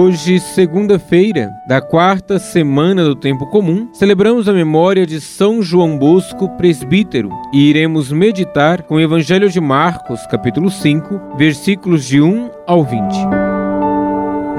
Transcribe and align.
Hoje, 0.00 0.38
segunda-feira, 0.38 1.50
da 1.66 1.80
quarta 1.80 2.38
semana 2.38 3.02
do 3.02 3.16
tempo 3.16 3.44
comum, 3.46 3.88
celebramos 3.92 4.48
a 4.48 4.52
memória 4.52 5.04
de 5.04 5.20
São 5.20 5.60
João 5.60 5.98
Bosco, 5.98 6.48
presbítero, 6.50 7.30
e 7.52 7.68
iremos 7.68 8.12
meditar 8.12 8.82
com 8.82 8.94
o 8.94 9.00
Evangelho 9.00 9.50
de 9.50 9.60
Marcos, 9.60 10.24
capítulo 10.28 10.70
5, 10.70 11.36
versículos 11.36 12.04
de 12.04 12.20
1 12.20 12.48
ao 12.64 12.84
20. 12.84 12.98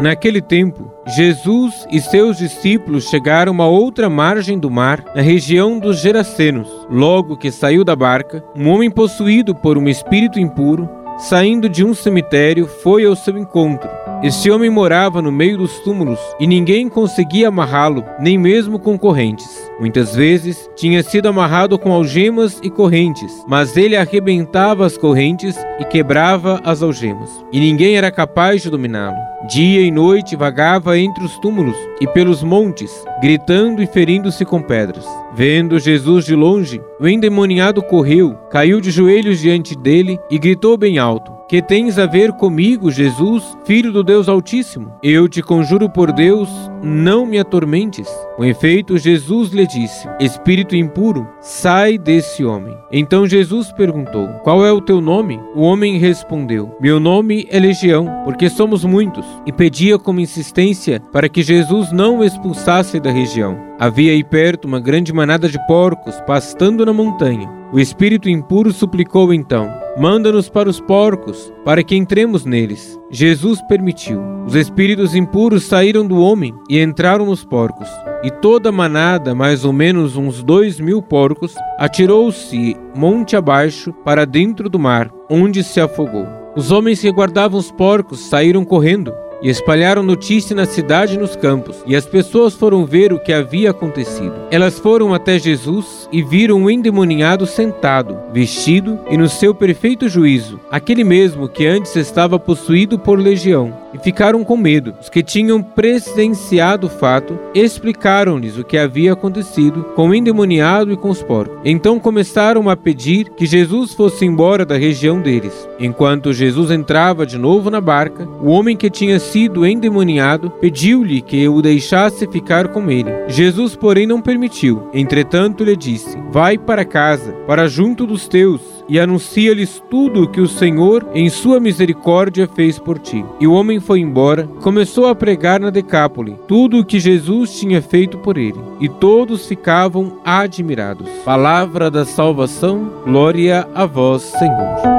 Naquele 0.01 0.41
tempo, 0.41 0.91
Jesus 1.07 1.87
e 1.89 2.01
seus 2.01 2.37
discípulos 2.37 3.09
chegaram 3.09 3.61
a 3.61 3.67
outra 3.67 4.09
margem 4.09 4.59
do 4.59 4.69
mar, 4.69 5.03
na 5.15 5.21
região 5.21 5.79
dos 5.79 6.01
Gerasenos. 6.01 6.69
Logo 6.89 7.37
que 7.37 7.49
saiu 7.49 7.85
da 7.85 7.95
barca, 7.95 8.43
um 8.55 8.67
homem 8.67 8.91
possuído 8.91 9.55
por 9.55 9.77
um 9.77 9.87
espírito 9.87 10.39
impuro, 10.39 10.89
saindo 11.19 11.69
de 11.69 11.83
um 11.83 11.93
cemitério, 11.93 12.67
foi 12.67 13.05
ao 13.05 13.15
seu 13.15 13.37
encontro 13.37 13.89
este 14.21 14.51
homem 14.51 14.69
morava 14.69 15.21
no 15.21 15.31
meio 15.31 15.59
dos 15.59 15.79
túmulos 15.79 16.19
e 16.41 16.45
ninguém 16.45 16.89
conseguia 16.89 17.47
amarrá-lo, 17.47 18.03
nem 18.19 18.37
mesmo 18.37 18.77
com 18.77 18.99
correntes. 18.99 19.47
Muitas 19.79 20.13
vezes 20.13 20.69
tinha 20.75 21.01
sido 21.01 21.29
amarrado 21.29 21.79
com 21.79 21.93
algemas 21.93 22.59
e 22.61 22.69
correntes, 22.69 23.31
mas 23.47 23.77
ele 23.77 23.95
arrebentava 23.95 24.85
as 24.85 24.97
correntes 24.97 25.55
e 25.79 25.85
quebrava 25.85 26.59
as 26.65 26.83
algemas, 26.83 27.29
e 27.49 27.61
ninguém 27.61 27.95
era 27.95 28.11
capaz 28.11 28.61
de 28.61 28.69
dominá-lo. 28.69 29.15
Dia 29.47 29.79
e 29.79 29.89
noite 29.89 30.35
vagava 30.35 30.99
entre 30.99 31.23
os 31.23 31.37
túmulos 31.39 31.77
e 32.01 32.07
pelos 32.07 32.43
montes, 32.43 32.91
gritando 33.21 33.81
e 33.81 33.87
ferindo-se 33.87 34.43
com 34.43 34.61
pedras. 34.61 35.05
Vendo 35.31 35.77
Jesus 35.77 36.25
de 36.25 36.33
longe, 36.33 36.81
o 36.99 37.07
endemoniado 37.07 37.83
correu, 37.83 38.33
caiu 38.49 38.81
de 38.81 38.89
joelhos 38.89 39.39
diante 39.39 39.75
dele 39.75 40.19
e 40.29 40.39
gritou 40.39 40.75
bem 40.75 40.97
alto: 40.97 41.31
Que 41.47 41.61
tens 41.61 41.99
a 41.99 42.07
ver 42.07 42.31
comigo, 42.33 42.89
Jesus, 42.89 43.57
filho 43.63 43.91
do 43.91 44.03
Deus 44.03 44.27
Altíssimo? 44.27 44.91
Eu 45.03 45.29
te 45.29 45.43
conjuro 45.43 45.87
por 45.87 46.11
Deus, 46.11 46.49
não 46.81 47.27
me 47.27 47.37
atormentes. 47.37 48.09
Com 48.35 48.43
efeito, 48.43 48.97
Jesus 48.97 49.51
lhe 49.51 49.67
disse: 49.67 50.09
Espírito 50.19 50.75
impuro, 50.75 51.27
sai 51.39 51.97
desse 51.97 52.43
homem. 52.43 52.75
Então 52.91 53.27
Jesus 53.27 53.71
perguntou: 53.71 54.27
Qual 54.43 54.65
é 54.65 54.71
o 54.71 54.81
teu 54.81 54.99
nome? 54.99 55.39
O 55.55 55.61
homem 55.61 55.99
respondeu: 55.99 56.75
Meu 56.81 56.99
nome 56.99 57.47
é 57.51 57.59
Legião, 57.59 58.23
porque 58.25 58.49
somos 58.49 58.83
muitos. 58.83 59.25
E 59.45 59.51
pedia 59.51 59.99
com 59.99 60.19
insistência 60.19 60.99
para 61.11 61.29
que 61.29 61.43
Jesus 61.43 61.91
não 61.91 62.17
o 62.17 62.23
expulsasse 62.23 62.99
da 62.99 63.11
região. 63.11 63.68
Havia 63.79 64.11
aí 64.11 64.25
perto 64.25 64.65
uma 64.65 64.77
grande 64.77 65.13
manada 65.13 65.47
de 65.47 65.57
porcos 65.65 66.19
pastando 66.27 66.85
na 66.85 66.91
montanha. 66.91 67.49
O 67.71 67.79
espírito 67.79 68.27
impuro 68.27 68.73
suplicou 68.73 69.33
então: 69.33 69.71
Manda-nos 69.97 70.49
para 70.49 70.67
os 70.67 70.81
porcos, 70.81 71.53
para 71.63 71.81
que 71.81 71.95
entremos 71.95 72.43
neles. 72.43 72.99
Jesus 73.09 73.61
permitiu. 73.69 74.21
Os 74.45 74.53
espíritos 74.53 75.15
impuros 75.15 75.63
saíram 75.63 76.05
do 76.05 76.19
homem 76.19 76.53
e 76.69 76.77
entraram 76.81 77.25
nos 77.25 77.45
porcos. 77.45 77.87
E 78.21 78.29
toda 78.29 78.67
a 78.67 78.71
manada, 78.73 79.33
mais 79.33 79.63
ou 79.63 79.71
menos 79.71 80.17
uns 80.17 80.43
dois 80.43 80.77
mil 80.77 81.01
porcos, 81.01 81.55
atirou-se 81.77 82.75
monte 82.93 83.37
abaixo 83.37 83.93
para 84.03 84.25
dentro 84.25 84.69
do 84.69 84.77
mar, 84.77 85.09
onde 85.29 85.63
se 85.63 85.79
afogou. 85.79 86.27
Os 86.53 86.69
homens 86.69 86.99
que 86.99 87.09
guardavam 87.09 87.57
os 87.57 87.71
porcos 87.71 88.19
saíram 88.27 88.65
correndo 88.65 89.13
e 89.41 89.49
espalharam 89.49 90.03
notícia 90.03 90.55
na 90.55 90.65
cidade 90.65 91.15
e 91.15 91.17
nos 91.17 91.35
campos, 91.35 91.83
e 91.85 91.95
as 91.95 92.05
pessoas 92.05 92.53
foram 92.53 92.85
ver 92.85 93.13
o 93.13 93.19
que 93.19 93.33
havia 93.33 93.71
acontecido. 93.71 94.33
Elas 94.51 94.77
foram 94.79 95.13
até 95.13 95.39
Jesus 95.39 96.07
e 96.11 96.21
viram 96.21 96.57
um 96.57 96.69
endemoniado 96.69 97.45
sentado, 97.45 98.17
vestido 98.33 98.99
e 99.09 99.17
no 99.17 99.29
seu 99.29 99.53
perfeito 99.53 100.07
juízo, 100.09 100.59
aquele 100.69 101.03
mesmo 101.03 101.47
que 101.47 101.65
antes 101.65 101.95
estava 101.95 102.39
possuído 102.39 102.99
por 102.99 103.19
legião, 103.19 103.73
e 103.93 103.99
ficaram 103.99 104.43
com 104.43 104.57
medo. 104.57 104.93
Os 105.01 105.09
que 105.09 105.23
tinham 105.23 105.61
presenciado 105.61 106.87
o 106.87 106.89
fato 106.89 107.37
explicaram-lhes 107.53 108.57
o 108.57 108.63
que 108.63 108.77
havia 108.77 109.13
acontecido 109.13 109.83
com 109.95 110.09
o 110.09 110.15
endemoniado 110.15 110.91
e 110.91 110.97
com 110.97 111.09
os 111.09 111.21
porcos. 111.21 111.57
Então 111.63 111.99
começaram 111.99 112.69
a 112.69 112.75
pedir 112.75 113.29
que 113.29 113.45
Jesus 113.45 113.93
fosse 113.93 114.25
embora 114.25 114.65
da 114.65 114.77
região 114.77 115.21
deles. 115.21 115.67
Enquanto 115.79 116.33
Jesus 116.33 116.71
entrava 116.71 117.25
de 117.25 117.37
novo 117.37 117.69
na 117.69 117.81
barca, 117.81 118.27
o 118.41 118.49
homem 118.49 118.75
que 118.75 118.89
tinha 118.89 119.19
sido 119.19 119.65
endemoniado, 119.65 120.49
pediu-lhe 120.61 121.21
que 121.21 121.47
o 121.47 121.61
deixasse 121.61 122.27
ficar 122.27 122.69
com 122.69 122.89
ele. 122.89 123.11
Jesus, 123.27 123.75
porém, 123.75 124.05
não 124.05 124.21
permitiu. 124.21 124.89
Entretanto, 124.93 125.63
lhe 125.63 125.75
disse: 125.75 126.17
Vai 126.31 126.57
para 126.57 126.85
casa, 126.85 127.31
para 127.47 127.67
junto 127.67 128.05
dos 128.05 128.27
teus, 128.27 128.78
e 128.89 128.99
anuncia-lhes 128.99 129.81
tudo 129.89 130.23
o 130.23 130.27
que 130.27 130.41
o 130.41 130.47
Senhor, 130.47 131.07
em 131.13 131.29
sua 131.29 131.59
misericórdia, 131.59 132.49
fez 132.53 132.77
por 132.77 132.99
ti. 132.99 133.23
E 133.39 133.47
o 133.47 133.53
homem 133.53 133.79
foi 133.79 133.99
embora, 133.99 134.47
começou 134.61 135.07
a 135.07 135.15
pregar 135.15 135.59
na 135.59 135.69
Decápole 135.69 136.35
tudo 136.47 136.79
o 136.79 136.85
que 136.85 136.99
Jesus 136.99 137.57
tinha 137.59 137.81
feito 137.81 138.17
por 138.17 138.37
ele, 138.37 138.59
e 138.79 138.89
todos 138.89 139.47
ficavam 139.47 140.19
admirados. 140.25 141.07
Palavra 141.23 141.91
da 141.91 142.03
salvação, 142.03 142.91
glória 143.05 143.67
a 143.73 143.85
vós, 143.85 144.23
Senhor. 144.23 144.98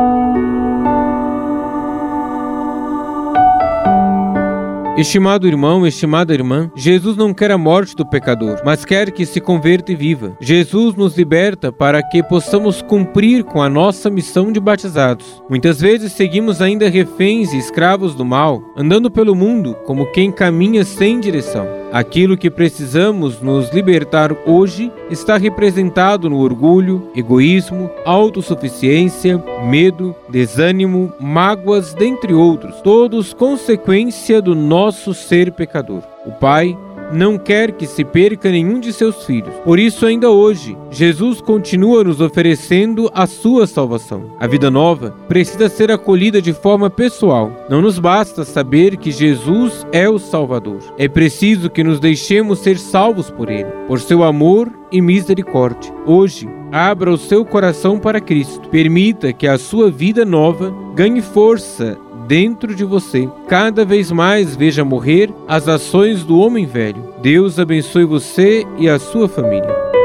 Estimado 5.01 5.49
irmão, 5.49 5.87
estimada 5.87 6.35
irmã, 6.35 6.71
Jesus 6.77 7.17
não 7.17 7.33
quer 7.33 7.51
a 7.51 7.57
morte 7.57 7.97
do 7.97 8.05
pecador, 8.05 8.61
mas 8.63 8.85
quer 8.85 9.11
que 9.11 9.25
se 9.25 9.41
converta 9.41 9.91
e 9.91 9.95
viva. 9.95 10.37
Jesus 10.39 10.95
nos 10.95 11.17
liberta 11.17 11.73
para 11.73 12.03
que 12.03 12.23
possamos 12.23 12.83
cumprir 12.83 13.43
com 13.45 13.63
a 13.63 13.69
nossa 13.71 14.11
missão 14.11 14.53
de 14.53 14.61
batizados. 14.61 15.43
Muitas 15.49 15.81
vezes 15.81 16.13
seguimos 16.13 16.61
ainda 16.61 16.87
reféns 16.91 17.51
e 17.55 17.57
escravos 17.57 18.15
do 18.15 18.27
mal, 18.27 18.63
andando 18.77 19.11
pelo 19.11 19.35
mundo 19.35 19.75
como 19.87 20.13
quem 20.13 20.31
caminha 20.31 20.85
sem 20.85 21.19
direção. 21.19 21.80
Aquilo 21.93 22.37
que 22.37 22.49
precisamos 22.49 23.43
nos 23.43 23.73
libertar 23.73 24.33
hoje 24.47 24.93
está 25.11 25.37
representado 25.37 26.31
no 26.31 26.39
orgulho, 26.39 27.11
egoísmo, 27.17 27.91
autossuficiência, 28.05 29.43
medo, 29.65 30.15
desânimo, 30.29 31.13
mágoas, 31.19 31.93
dentre 31.93 32.33
outros, 32.33 32.81
todos 32.83 33.35
consequência 33.35 34.41
do 34.41 34.55
nosso 34.55 35.13
ser 35.13 35.51
pecador. 35.51 36.03
O 36.25 36.31
Pai 36.31 36.79
não 37.13 37.39
quer 37.39 37.73
que 37.73 37.87
se 37.87 38.05
perca 38.05 38.51
nenhum 38.51 38.81
de 38.81 38.93
seus 38.93 39.25
filhos. 39.25 39.55
Por 39.65 39.79
isso, 39.79 40.07
ainda 40.07 40.31
hoje, 40.31 40.77
Jesus 40.91 41.41
continua 41.41 42.05
nos 42.05 42.21
oferecendo 42.21 43.11
a 43.15 43.27
sua 43.27 43.67
salvação. 43.67 44.33
A 44.39 44.47
vida 44.47 44.71
nova 44.71 45.15
precisa 45.29 45.69
ser 45.69 45.91
acolhida 45.91 46.41
de 46.41 46.53
forma 46.53 46.91
pessoal. 46.91 47.53
Não 47.69 47.81
nos 47.81 47.99
basta 47.99 48.45
saber 48.45 48.97
que 48.97 49.11
Jesus 49.11 49.87
é 49.93 50.09
o 50.09 50.19
Salvador. 50.19 50.79
É 50.99 51.09
preciso 51.09 51.71
que 51.71 51.85
nos 51.85 52.01
deixemos 52.01 52.61
ser 52.61 52.79
salvos 52.79 53.31
por 53.31 53.51
Ele, 53.51 53.71
por 53.87 54.01
seu 54.01 54.23
amor 54.23 54.71
e 54.93 55.01
misericórdia. 55.01 55.93
Hoje, 56.07 56.49
abra 56.73 57.13
o 57.13 57.19
seu 57.19 57.45
coração 57.45 57.99
para 57.99 58.21
Cristo. 58.21 58.69
Permita 58.69 59.33
que 59.33 59.47
a 59.47 59.59
sua 59.59 59.91
vida 59.91 60.25
nova 60.25 60.75
ganhe 60.95 61.23
força 61.23 61.99
dentro 62.31 62.77
de 62.77 62.85
você. 62.85 63.29
Cada 63.49 63.85
vez 63.85 64.13
mais 64.13 64.55
veja 64.55 64.85
morrer 64.85 65.35
as 65.49 65.67
ações 65.67 66.23
do 66.23 66.39
homem 66.39 66.65
velho. 66.65 67.13
Deus 67.21 67.59
abençoe 67.59 68.05
você 68.05 68.65
e 68.79 68.89
a 68.89 69.01
sua 69.01 69.29
família. 69.29 70.00